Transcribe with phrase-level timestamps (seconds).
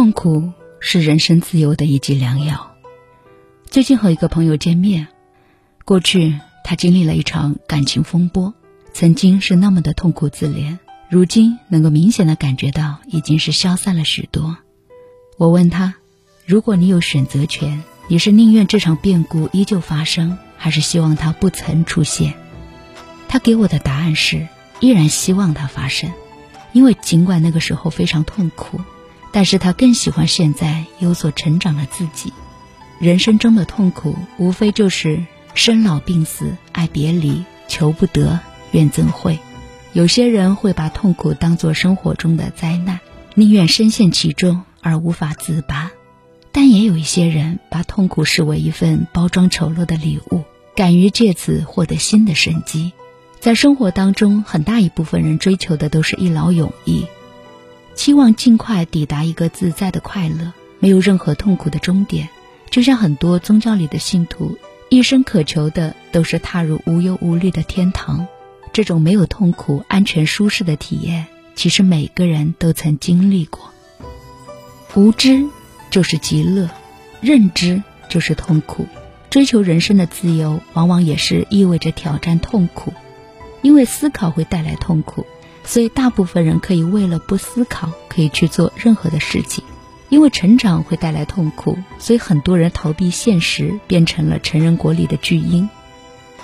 [0.00, 2.74] 痛苦是人生自由的一剂良药。
[3.66, 5.08] 最近和一个朋友见面，
[5.84, 8.54] 过去他经历了一场感情风波，
[8.94, 10.78] 曾经是那么的痛苦自怜，
[11.10, 14.56] 如今能够明显的感觉到已经是消散了许多。
[15.36, 15.96] 我问他，
[16.46, 22.32] 如果你有选择权，你是宁愿这场变故依旧发生，还是希望它不曾出现？
[23.28, 24.48] 他给我的答案是，
[24.80, 26.10] 依然希望它发生，
[26.72, 28.80] 因为尽管那个时候非常痛苦。
[29.32, 32.32] 但是他更喜欢现在有所成长的自己。
[32.98, 38.40] 人生中的痛苦，无非就是生老病死、爱别离、求不得、
[38.72, 39.38] 怨憎会。
[39.92, 43.00] 有些人会把痛苦当作生活中的灾难，
[43.34, 45.90] 宁愿深陷其中而无法自拔；
[46.52, 50.44] 但也有一些人把痛苦视为一份包装丑陋的礼物，
[50.76, 52.92] 敢于借此获得新的生机。
[53.40, 57.06] 在生活当中，很大一部分人追求的都是一劳永逸。
[58.00, 62.30] 期望尽快抵达一个自在的快乐，没有任何痛苦的终点。
[62.70, 64.56] 就像很多宗教里的信徒，
[64.88, 68.26] 一生渴求的都是踏入无忧无虑的天堂。
[68.72, 73.70] 这种没有痛苦、安全舒适的体验，其实每个人都曾经历过。
[74.94, 75.44] 无知
[75.90, 76.70] 就是极乐，
[77.20, 78.86] 认知就是痛苦。
[79.28, 82.94] 追求人生的自由，往往也是意味着挑战痛苦，
[83.60, 85.26] 因为思考会带来痛苦。
[85.64, 89.62] 所以，大部分人可以为了不思考，可以去做任何的事情。
[90.08, 95.68] 因为成长会带来痛苦，所以很多人逃避现实，变成了成人国里的巨婴。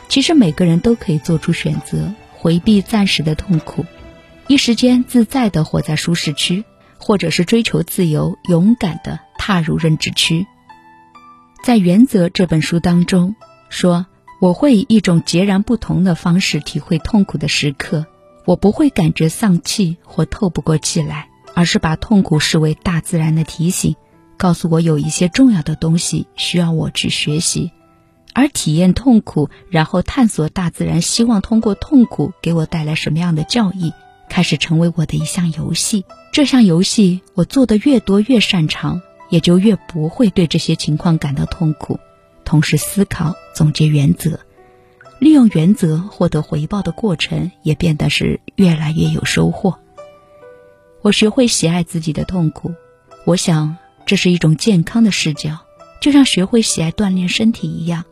[0.08, 3.84] 其实每个人都可以做出选择，回避暂时的痛苦，
[4.47, 6.64] 一时间自在的活在舒适区，
[6.97, 10.47] 或者是追求自由，勇敢的踏入认知区。
[11.64, 13.34] 在《原则》这本书当中
[13.69, 14.06] 说
[14.41, 18.06] ：“我会以一种截然不同的方式体会痛苦的时刻。”
[18.47, 23.97] 我不会感觉丧气或透不过气来，而是把痛苦视为大自然的提醒，
[24.39, 27.72] 告诉我有一些重要的东西需要我去学习，
[28.33, 33.92] 而体验痛苦，然后探索大自然希望通过痛苦给我带来什么样的教义，
[34.29, 36.05] 开始成为我的一项游戏。
[36.33, 41.98] 这项游戏我做的越多越擅长，也就越不会对这些情况感到痛苦。
[42.45, 44.39] 同时思考总结原则。
[45.18, 49.78] 利用原则获得回报的过程也变得是越来越有收获。
[51.02, 52.74] 我学会喜爱自己的痛苦，
[53.24, 55.60] 我想这是一种健康的视角，
[56.00, 58.04] 就像学会喜爱锻炼身体一样。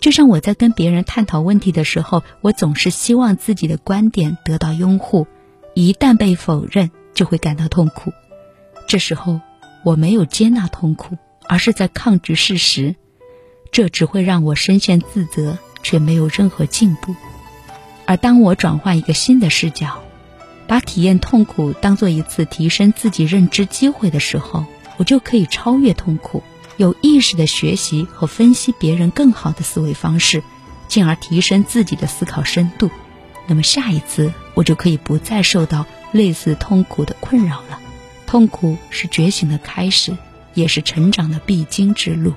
[0.00, 5.26] 就像我在跟别人探讨问题的时候，我总是希望自己的观点得到拥护，
[5.74, 8.12] 一旦被否认，就会感到痛苦。
[8.86, 9.40] 这时候
[9.84, 12.94] 我没有接纳痛苦，而是在抗拒事实，
[13.72, 15.58] 这只会让我深陷自责。
[15.88, 17.16] 却没有任何进步，
[18.04, 20.02] 而当我转换一个新的视角，
[20.66, 24.66] 把体验痛苦当做一次提升自己认知机会的时候，
[24.98, 26.42] 我就可以超越痛苦，
[26.76, 30.42] 有意识的学习和分析别人更好的思维方式，
[30.88, 32.90] 进而提升自己的思考深度。
[33.46, 37.80] 那么下一次，我就可以不再受到类似痛苦的困扰了。
[38.26, 40.14] 痛苦是觉醒的开始，
[40.52, 42.34] 也是成长的必经之路。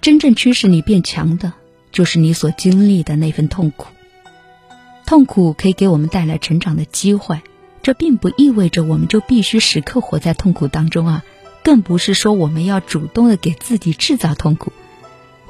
[0.00, 1.52] 真正驱使你变强的。
[1.92, 3.88] 就是你所经历的那份痛苦，
[5.06, 7.40] 痛苦可以给我们带来成长的机会。
[7.82, 11.24] 这并不意味着我们就必须时刻活在痛苦当中啊，
[11.64, 14.70] 更不是说我们要主动的给自己制造痛苦。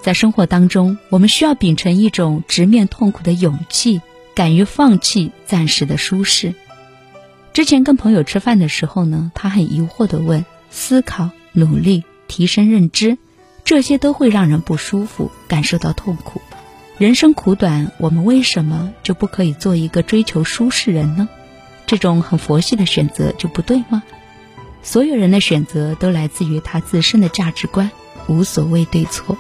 [0.00, 4.00] 在生活当中，我们需要秉承一种直面痛苦的勇气，
[4.34, 6.54] 敢于放弃暂时的舒适。
[7.52, 13.18] 之前跟朋友吃饭的时候呢，他很疑惑的问：思考、努力、提升认知。
[13.70, 16.42] 这些都会让人不舒服，感受到痛苦。
[16.98, 21.28] 人生苦短，我们为什么就不可以做一个追求舒适人呢？
[21.86, 24.03] 这种很佛系的选择就不对吗？
[24.82, 27.92] 所有人的选择都来自于他自身的价值观，
[28.26, 29.38] 无所谓对错。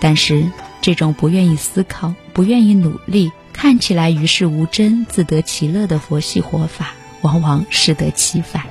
[0.00, 0.50] 但是
[0.80, 8.62] 这种不愿意思考、不愿意努力、看起来与世无争、自得其乐的佛系活法，往往适得其反。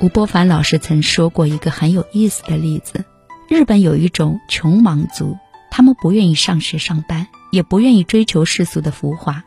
[0.00, 3.04] 吴伯凡老师曾说过一个很有意思的例子。
[3.52, 5.36] 日本有一种穷忙族，
[5.70, 9.44] 他们不愿意上学上班，也不愿意追求世俗的浮华，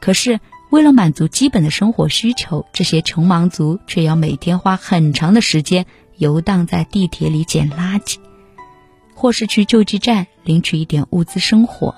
[0.00, 0.38] 可是
[0.70, 5.86] 为了满足基本的生活需求，这些穷忙族却要每天花很长的时间
[6.18, 8.18] 游荡在地铁里捡垃圾，
[9.12, 11.96] 或是去救济站领取一点物资生活。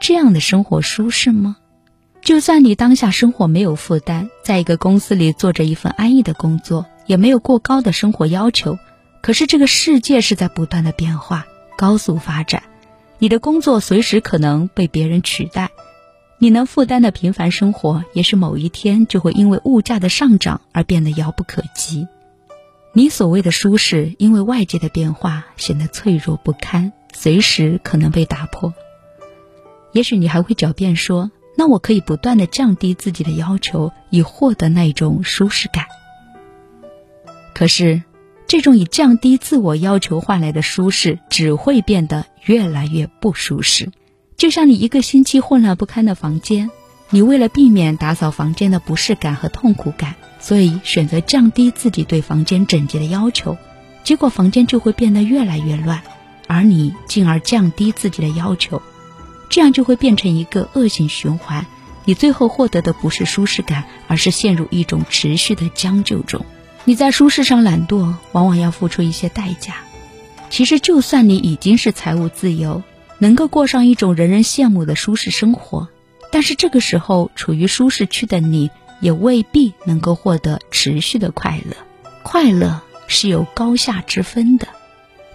[0.00, 1.58] 这样的生活舒适吗？
[2.22, 8.78] 就算你当下生活没有负担，在一个公司里做着一份安逸的工作，也没有过高的生活要求。
[9.20, 12.62] 可是这个世界是在不断的变化、高速发展，
[13.18, 15.70] 你的工作随时可能被别人取代，
[16.38, 22.06] 你能负担的平凡生活，也许某一天就会因为物价的上涨而变得遥不可及。
[22.92, 28.72] 你所谓的舒适，因为外界的变化显得脆弱不堪，随时可能被打破。
[29.92, 35.86] 也许你还会狡辩说：“那我可以不断的降低自己的要求，以获得那种舒适感。”
[37.54, 38.02] 可是，
[38.48, 43.92] 这种以降低自我要求换来的舒适，只会变得越来越不舒适。
[44.38, 46.70] 就像你一个星期混乱不堪的房间，
[47.10, 50.16] 你为了避免打扫房间的不适感和痛苦感。
[50.40, 53.58] 所以选择降低自己对房间整洁的要求，
[54.02, 56.00] 结果房间就会变得越来越乱，
[56.46, 58.80] 而你进而降低自己的要求，
[59.50, 61.66] 这样就会变成一个恶性循环。
[62.04, 66.46] 你最后获得的不是舒适感，而是陷入一种持续的将就中。
[66.84, 69.76] 你在舒适上懒惰，往往要付出一些代价。
[70.50, 72.82] 其实，就算你已经是财务自由，
[73.18, 75.88] 能够过上一种人人羡慕的舒适生活，
[76.32, 78.70] 但是这个时候处于舒适区的你。
[79.00, 81.76] 也未必能够获得持续的快乐。
[82.24, 84.66] 快乐是有高下之分的。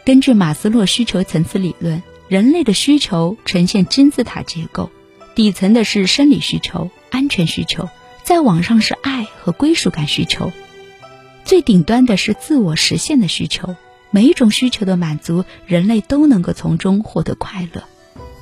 [0.04, 4.90] 根据马斯洛需求层次理论，人类的需求呈现金字塔结构，
[5.34, 7.88] 底层的是生理需求、安全需求，
[8.24, 10.52] 再往上是爱和归属感需求，
[11.46, 13.76] 最顶端的是自我实现的需求。
[14.12, 17.84] 每一种需求的满足，人类都能够从中获得快乐。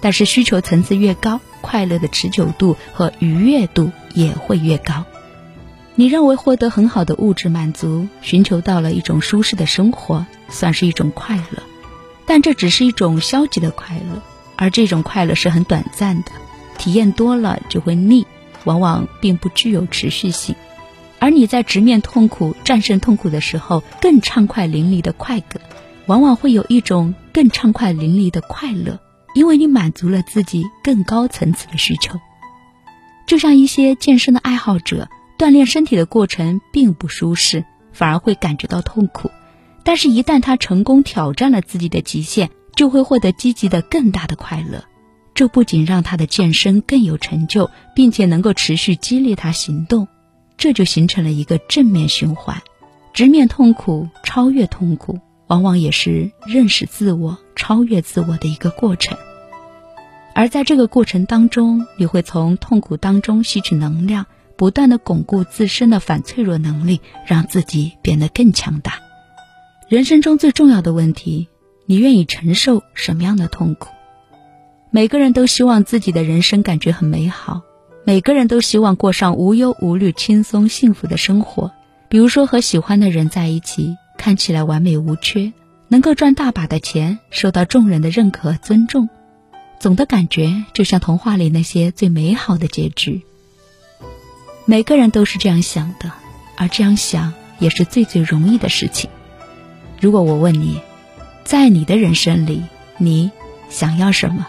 [0.02, 5.06] 但是需求层次越高，快乐的持久度和愉悦度也会越高。
[5.96, 11.64] 你认为获得很好的物质满足，寻求到了一种舒适的生活，算是一种快乐，
[12.26, 14.22] 但这只是一种消极的快乐，
[14.56, 16.32] 而这种快乐是很短暂的，
[16.78, 18.26] 体验多了就会腻，
[18.64, 20.56] 往往并不具有持续性。
[21.22, 25.62] 而你在直面痛苦、战胜痛苦的时候，更畅快淋漓的快感，
[26.08, 29.00] 往往会有一种更畅快淋漓的快乐，
[29.36, 32.20] 因为你满足了自己更高层次的需求。
[33.28, 35.08] 就像一些健身的爱好者。
[35.38, 39.32] 锻炼身体的过程并不舒适，反而会感觉到痛苦。
[39.84, 44.84] 但是，一旦他成功挑战了自己的极限，就会获得积极的更大的快乐。
[45.34, 50.08] 这不仅让他的健身更有成就，并且能够持续激励他行动，
[50.62, 52.62] 这就形成了一个正面循环。
[53.14, 59.18] 直面痛苦、超越痛苦，往往也是认识自我、超越自我的一个过程。
[60.36, 64.28] 而在这个过程当中，你会从痛苦当中吸取能量。
[64.58, 69.00] 不断的巩固自身的反脆弱能力，让自己变得更强大。
[69.90, 71.48] 人生中最重要的问题，
[71.88, 73.90] 你愿意承受什么样的痛苦？
[74.92, 77.64] 每个人都希望自己的人生感觉很美好，
[78.04, 81.72] 每个人都希望过上无忧无虑、轻松幸福的生活。
[82.10, 85.54] 比如说和喜欢的人在一起，看起来完美无缺，
[85.88, 89.08] 能够赚大把的钱，受到众人的认可尊重，
[89.80, 93.22] 总的感觉就像童话里那些最美好的结局。
[94.66, 96.12] 每个人都是这样想的，
[96.58, 99.10] 而这样想也是最最容易的事情。
[100.00, 100.82] 如果我问你，
[101.44, 102.64] 在你的人生里，
[102.98, 103.32] 你
[103.70, 104.48] 想要什么？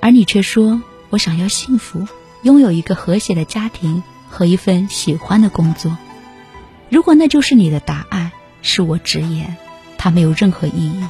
[0.00, 2.08] 而你却说我想要幸福，
[2.44, 5.98] 拥有一个和谐的家庭和一份喜欢的工作。
[6.90, 8.30] 如果那就是你的答案，
[8.62, 9.56] 恕我直言，
[9.98, 11.04] 它没有任何意义，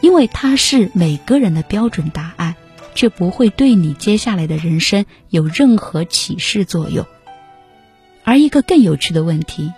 [0.00, 2.54] 因为它是每个人的标准答案，
[2.94, 7.04] 却不会对你接下来的人生有任何启示作用。
[8.24, 9.72] 而一个更有趣的问题：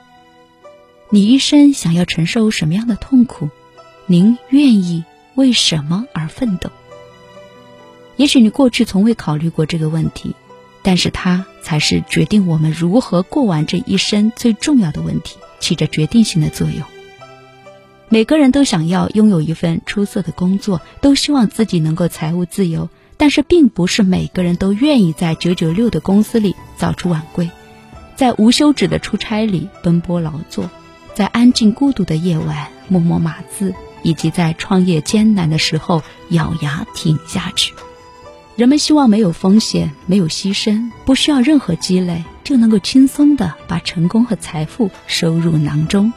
[1.09, 3.49] 你一生想要承受什么样的痛苦？
[4.07, 5.03] 您愿意
[5.35, 6.71] 为什么而奋斗？
[8.17, 10.37] 也许你过去从未考虑过这个问题，
[10.85, 16.85] 但是它才是决定我们如何过完这一生最重要的问题，起着决定性的作用。
[18.11, 27.51] 每个人都想要拥有一份出色的工作，都希望自己能够财务自由，但是并不是每个人都愿意在九九六的公司里早出晚归。
[28.15, 30.71] 在无休止的出差里奔波劳作，
[31.15, 37.73] 在安静孤独的夜晚默默码字，以及在创业艰难的时候咬牙挺下去。
[38.57, 46.13] 人们希望没有风险、没有牺牲、不需要任何积累，就能够轻松的把成功和财富收入囊中。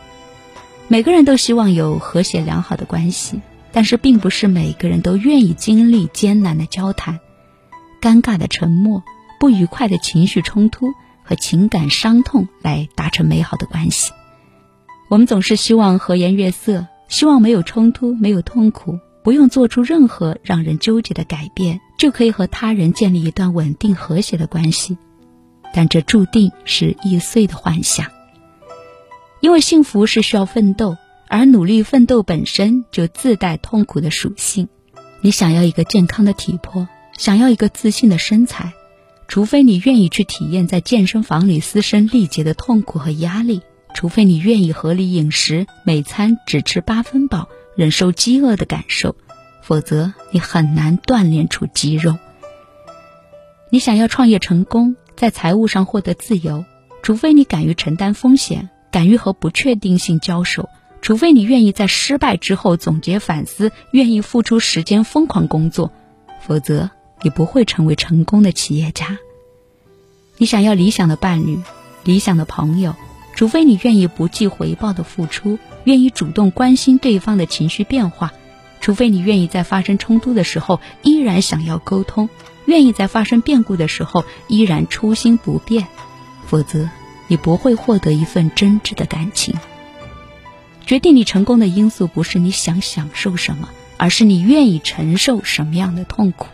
[0.87, 3.41] 每个人都希望有和谐良好的关系，
[3.71, 7.19] 但是并不是每个人都愿意经历艰难的交谈、
[8.01, 9.03] 尴尬的沉默、
[9.39, 10.87] 不愉快的情绪冲突。
[11.29, 14.13] 和情感伤痛来达成美好的关系。
[15.09, 24.97] 我们总是希望和颜悦色，希望没有冲突、没有痛苦，不用做出任何让人纠结的改变，就可以和他人建立一段稳定和谐的关系。
[25.73, 28.07] 但这注定是易碎的幻想，
[29.41, 34.69] 因为幸福是需要奋斗，而努力奋斗本身就自带痛苦的属性。
[35.21, 36.87] 你想要一个健康的体魄，
[37.17, 38.73] 想要一个自信的身材。
[39.27, 43.61] 除非你愿意去体验在健身房里嘶声力竭的痛苦和压力，
[43.93, 49.17] 除非你愿意合理饮食，每餐只吃八分饱，忍受饥饿的感受，
[49.67, 52.15] 否则你很难锻炼出肌肉。
[53.69, 56.63] 你想要创业成功，在财务上获得自由，
[57.01, 60.69] 除非你敢于承担风险，敢于和不确定性交手，
[61.01, 65.91] 除非你愿意在失败之后总结反思，愿意付出时间疯狂工作，
[66.39, 66.89] 否则
[67.21, 69.19] 你不会成为成功的企业家。
[70.37, 71.59] 你想要理想的伴侣，
[72.05, 72.95] 理想的朋友。
[73.35, 78.33] 除非你愿意不计回报的付出，愿意主动关心对方的情绪变化，
[78.81, 82.29] 除非你愿意在发生冲突的时候依然想要沟通，
[82.65, 85.87] 愿意在发生变故的时候依然初心不变，
[86.45, 86.89] 否则
[87.27, 89.55] 你不会获得一份真挚的感情。
[90.85, 96.47] 决定你成功的因素不是你想享受什么，而是你愿意承受什么样的痛苦，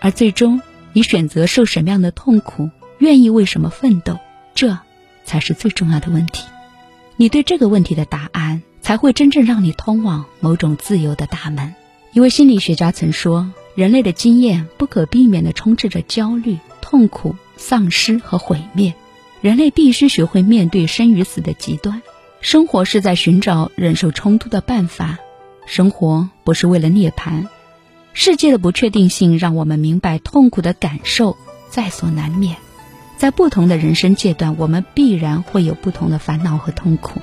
[0.00, 0.60] 而最终
[0.92, 4.18] 你选择受什么样的痛苦，愿意为什么奋斗，
[4.54, 4.78] 这。
[5.22, 6.44] 才是最重要的问题，
[7.14, 11.74] 你对这个问题的答案，才会真正让你通往某种自由的大门。
[12.12, 18.94] 一位心理学家曾说：“人类的经验不可避免地充斥着焦虑、痛苦、丧失和毁灭。
[19.40, 22.02] 人类必须学会面对生与死的极端。
[22.40, 25.18] 生活是在寻找忍受冲突的办法，
[25.66, 27.46] 生活不是为了涅槃。
[28.12, 31.36] 世界的不确定性让我们明白痛苦的感受
[31.68, 32.56] 在所难免。”
[33.16, 37.20] 在不同的人生阶段，我们必然会有不同的烦恼和痛苦。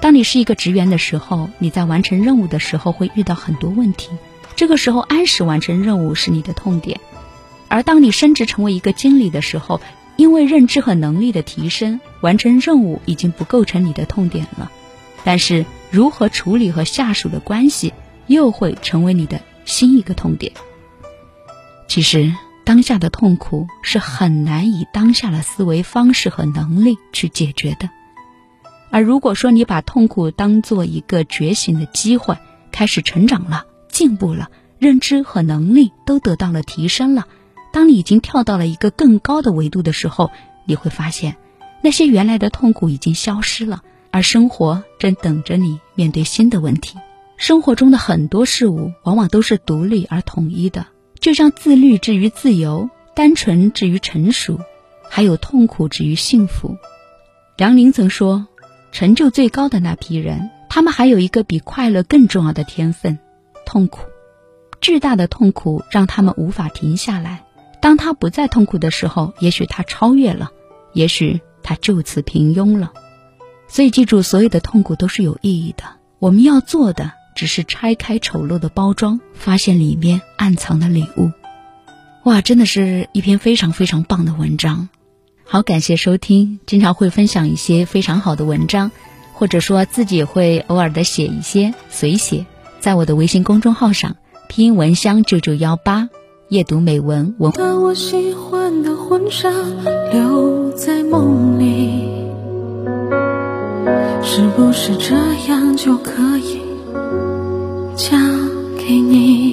[0.00, 4.10] 当你是一个职员的时候，你在完成任务的时候会遇到很多问题，
[4.56, 6.98] 这个时候按时完成任务是你的痛点；
[7.68, 9.80] 而当你升职成为一个经理的时候，
[10.16, 14.70] 因为认知和能力的提升，完成任务已经不构成你的痛点了。
[15.22, 17.92] 但是如何处理和下属的关系，
[18.26, 20.52] 又会成为你的新一个痛点。
[21.88, 22.32] 其实。
[22.62, 27.90] 当下的痛苦是很难以当下的思维方式和能力去解决的，
[28.90, 32.36] 而如果说你把痛苦当做一个觉醒的机会，
[32.72, 37.26] 开始成长了、进步了，认知和能力都得到了提升了，
[37.72, 40.30] 当你已经跳到了一个更高的维度的时候，
[40.64, 41.36] 你会发现，
[41.82, 46.98] 那些原来的痛苦已经消失了，而生活正等着你面对新的问题。
[47.36, 50.86] 生活中的很多事物往往都是独立而统一的。
[51.20, 54.58] 就像自律至于自由，单纯至于成熟，
[55.08, 56.76] 还有痛苦至于幸福。
[57.56, 58.46] 梁宁曾说
[58.92, 63.18] ：“成就最高的那批人，他们还有一个比快乐更重要的天分——
[63.66, 64.00] 痛苦。
[64.80, 67.44] 巨大的痛苦让他们无法停下来。
[67.80, 70.50] 当他不再痛苦的时候，也许他超越了，
[70.92, 72.92] 也许他就此平庸了。
[73.68, 75.84] 所以，记住，所有的痛苦都是有意义的。
[76.18, 81.30] 我们要做的。”只是拆开丑陋的包装，发现里面暗藏的礼物。
[82.24, 84.90] 哇，真的是一篇非常非常棒的文章。
[85.52, 86.60] 好，感谢收听。
[86.64, 88.92] 经常会分享一些非常好的文章，
[89.32, 92.46] 或者说自己也会偶尔的写一些随写，
[92.78, 94.14] 在我的微信公众号上，
[94.48, 96.08] 拼音文香九九幺八，
[96.48, 97.50] 夜读美文文。
[97.50, 99.50] 把我喜欢的婚纱
[100.12, 102.04] 留在梦里，
[104.22, 105.16] 是不是这
[105.52, 106.60] 样就可以？
[107.96, 108.16] 嫁
[108.78, 109.49] 给你，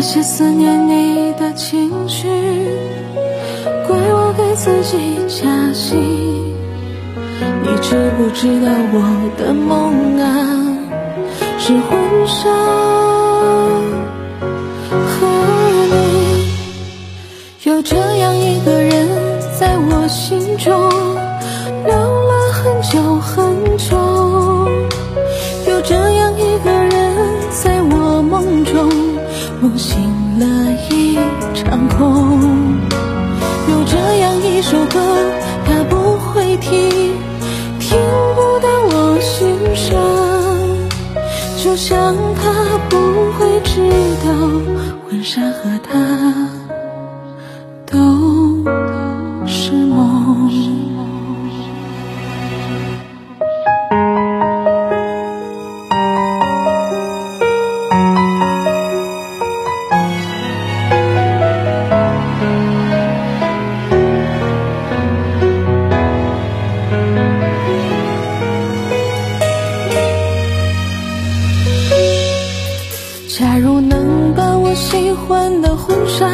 [0.00, 2.26] 那些思念你的情绪，
[3.86, 4.96] 怪我给自己
[5.28, 5.94] 加戏。
[5.94, 10.24] 你知不知道我的梦啊，
[11.58, 12.48] 是婚纱
[14.88, 15.26] 和
[15.90, 16.48] 你，
[17.64, 19.06] 有这样一个人
[19.60, 20.90] 在我心中
[32.00, 32.78] 空。
[33.68, 34.98] 有这样一首歌，
[35.66, 36.72] 他不会听，
[37.78, 37.98] 听
[38.34, 39.94] 不到我心声，
[41.62, 42.96] 就像他不
[43.32, 43.86] 会知
[44.24, 44.32] 道，
[45.06, 46.09] 婚纱和他
[73.70, 76.26] 不能把我喜欢的婚纱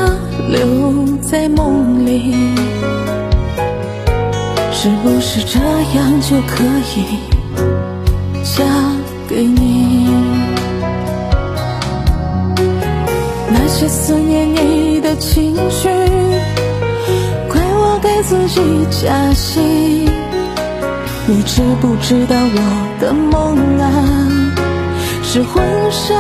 [0.49, 2.33] 留在梦里，
[4.73, 5.61] 是不是这
[5.99, 6.65] 样就可
[6.95, 7.19] 以
[8.43, 8.65] 嫁
[9.29, 10.09] 给你？
[13.51, 15.91] 那些思念你的情绪，
[17.51, 19.61] 怪我给给自己加戏。
[21.27, 23.87] 你知不知道我的梦啊，
[25.23, 26.15] 是婚纱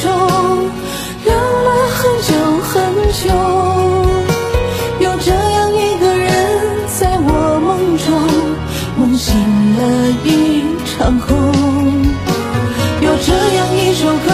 [0.00, 0.08] 中
[1.24, 2.30] 留了很久
[2.62, 2.72] 很
[3.12, 3.26] 久，
[5.00, 6.26] 有这样一个人
[6.86, 7.28] 在我
[7.58, 8.06] 梦中
[8.96, 9.34] 梦醒
[9.76, 9.80] 了
[10.24, 10.26] 一
[10.86, 11.26] 场空，
[13.00, 14.26] 有这样一首歌，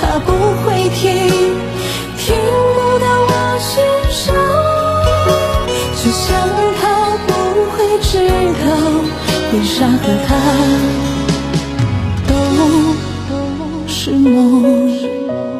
[0.00, 0.32] 他不
[0.64, 1.06] 会听。
[2.18, 2.34] 听
[2.74, 3.70] 不到我心
[4.10, 4.34] 声，
[5.96, 6.26] 就像
[6.80, 6.82] 他
[7.26, 7.30] 不
[7.72, 8.12] 会知
[8.60, 8.66] 道，
[9.50, 10.28] 悲伤和他
[14.08, 15.57] 是梦